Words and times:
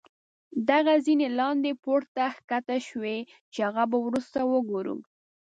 دغه 0.69 0.93
زينې 1.05 1.27
لاندې 1.39 1.71
پوړ 1.83 2.01
ته 2.15 2.25
ښکته 2.35 2.77
شوي 2.89 3.17
چې 3.53 3.59
هغه 3.67 3.83
به 3.91 3.97
وروسته 4.05 4.39
وګورو. 4.53 4.95